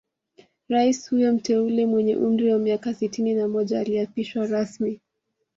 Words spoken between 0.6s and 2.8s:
Rais huyo mteule mwenye umri wa